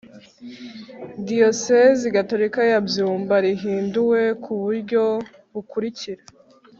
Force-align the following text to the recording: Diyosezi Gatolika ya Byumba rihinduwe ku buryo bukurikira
Diyosezi 1.27 2.05
Gatolika 2.15 2.61
ya 2.71 2.79
Byumba 2.87 3.35
rihinduwe 3.45 4.21
ku 4.43 4.51
buryo 4.61 5.03
bukurikira 5.53 6.21